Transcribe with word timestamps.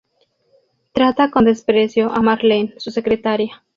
Trata 0.93 1.29
con 1.29 1.45
desprecio 1.45 2.11
a 2.11 2.23
Marlene, 2.23 2.73
su 2.79 2.89
secretaria. 2.89 3.63